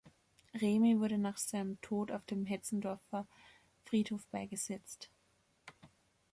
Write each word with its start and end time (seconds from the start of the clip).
Remy 0.59 0.99
wurde 0.99 1.19
nach 1.19 1.37
seinem 1.37 1.79
Tode 1.81 2.15
auf 2.15 2.25
dem 2.25 2.47
Hetzendorfer 2.47 3.27
Friedhof 3.85 4.25
beigesetzt. 4.29 5.11